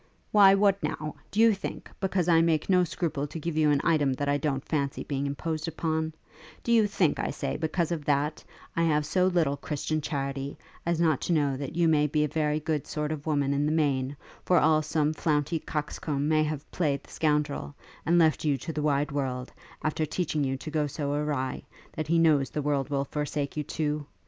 [0.31, 1.13] 'Why, what now?
[1.29, 4.37] do you think, because I make no scruple to give you an item that I
[4.37, 6.15] don't fancy being imposed upon;
[6.63, 8.43] do you think, I say, because of that,
[8.75, 12.27] I have so little Christian charity, as not to know that you may be a
[12.27, 16.71] very good sort of woman in the main, for all some flaunty coxcomb may have
[16.71, 20.87] played the scoundrel, and left you to the wide world, after teaching you to go
[20.87, 21.61] so awry,
[21.93, 24.07] that he knows the world will forsake you too?